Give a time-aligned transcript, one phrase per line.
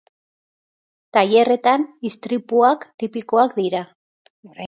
[1.17, 3.83] Tailerretan istripuak tipikoak dira.